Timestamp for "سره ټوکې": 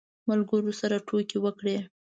0.81-1.37